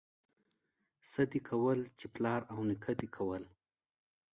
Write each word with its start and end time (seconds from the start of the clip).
څه 1.09 1.21
دي 1.31 1.39
کول، 1.49 1.79
چې 1.99 2.05
پلار 2.15 2.41
او 2.51 2.59
نيکه 2.69 2.93
دي 2.99 3.07
کول. 3.15 3.43